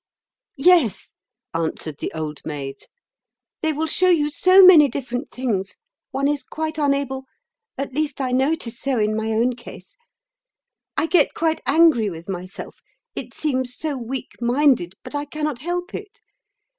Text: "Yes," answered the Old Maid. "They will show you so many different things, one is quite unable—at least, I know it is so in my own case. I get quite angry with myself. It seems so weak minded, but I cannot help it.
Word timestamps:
"Yes," 0.57 1.13
answered 1.53 1.99
the 1.99 2.11
Old 2.15 2.41
Maid. 2.43 2.87
"They 3.61 3.71
will 3.71 3.85
show 3.85 4.09
you 4.09 4.31
so 4.31 4.65
many 4.65 4.87
different 4.89 5.29
things, 5.29 5.75
one 6.09 6.27
is 6.27 6.41
quite 6.41 6.79
unable—at 6.79 7.93
least, 7.93 8.19
I 8.19 8.31
know 8.31 8.51
it 8.53 8.65
is 8.65 8.79
so 8.79 8.97
in 8.97 9.15
my 9.15 9.31
own 9.31 9.55
case. 9.55 9.95
I 10.97 11.05
get 11.05 11.35
quite 11.35 11.61
angry 11.67 12.09
with 12.09 12.27
myself. 12.27 12.77
It 13.15 13.35
seems 13.35 13.75
so 13.75 13.95
weak 13.95 14.31
minded, 14.41 14.95
but 15.03 15.13
I 15.13 15.25
cannot 15.25 15.59
help 15.59 15.93
it. 15.93 16.19